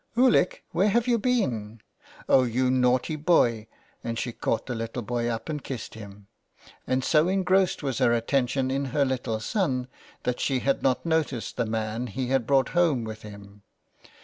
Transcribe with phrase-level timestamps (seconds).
[0.17, 1.79] "Ulick, where have you been?
[2.27, 3.67] Oh, you naughty boy,''
[4.03, 6.25] and she caught the little boy up and kissed him.
[6.87, 9.87] And so engrossed was her attention in her little son
[10.23, 13.61] that she had not noticed the man he had brought home with him.